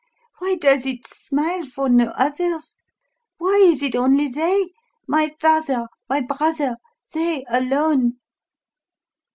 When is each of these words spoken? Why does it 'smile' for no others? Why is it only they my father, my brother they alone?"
Why 0.39 0.55
does 0.55 0.87
it 0.87 1.05
'smile' 1.05 1.67
for 1.67 1.87
no 1.87 2.05
others? 2.17 2.75
Why 3.37 3.59
is 3.71 3.83
it 3.83 3.95
only 3.95 4.29
they 4.29 4.69
my 5.07 5.35
father, 5.39 5.85
my 6.09 6.21
brother 6.21 6.77
they 7.13 7.45
alone?" 7.47 8.13